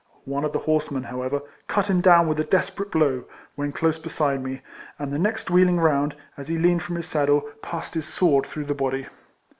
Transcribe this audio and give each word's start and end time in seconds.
One 0.25 0.43
of 0.43 0.51
the 0.51 0.57
horsemen, 0.65 1.03
however, 1.03 1.41
cut 1.67 1.85
him 1.85 2.01
down 2.01 2.27
with 2.27 2.39
a 2.39 2.43
desperate 2.43 2.89
blow, 2.89 3.25
when 3.53 3.71
close 3.71 3.99
beside 3.99 4.43
me, 4.43 4.61
and 4.97 5.13
the 5.13 5.19
next 5.19 5.51
wheeling 5.51 5.79
round, 5.79 6.15
as 6.37 6.47
he 6.47 6.57
leaned 6.57 6.81
from 6.81 6.95
his 6.95 7.05
sad 7.05 7.27
dle, 7.27 7.41
passed 7.61 7.93
his 7.93 8.07
sword 8.07 8.47
through 8.47 8.65
the 8.65 8.73
body. 8.73 9.05